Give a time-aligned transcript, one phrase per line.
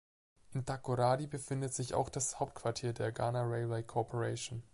[0.55, 4.63] In Takoradi befindet sich auch das Hauptquartier der Ghana Railway Corporation.